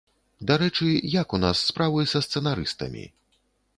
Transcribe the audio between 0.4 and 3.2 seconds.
Дарэчы, як у нас справы са сцэнарыстамі?